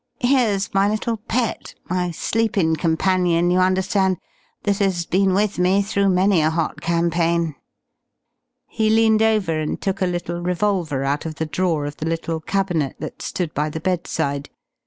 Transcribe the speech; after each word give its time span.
Here's 0.21 0.73
my 0.73 0.89
little 0.89 1.17
pet, 1.17 1.75
my 1.87 2.09
sleepin' 2.09 2.75
companion, 2.75 3.51
you 3.51 3.59
understand, 3.59 4.17
that 4.63 4.79
has 4.79 5.05
been 5.05 5.35
with 5.35 5.59
me 5.59 5.83
through 5.83 6.09
many 6.09 6.41
a 6.41 6.49
hot 6.49 6.81
campaign." 6.81 7.53
He 8.65 8.89
leaned 8.89 9.21
over 9.21 9.59
and 9.59 9.79
took 9.79 10.01
a 10.01 10.07
little 10.07 10.41
revolver 10.41 11.03
out 11.03 11.27
of 11.27 11.35
the 11.35 11.45
drawer 11.45 11.85
of 11.85 11.97
the 11.97 12.07
little 12.07 12.39
cabinet 12.39 12.95
that 12.97 13.21
stood 13.21 13.53
by 13.53 13.69
the 13.69 13.79
bedside. 13.79 14.49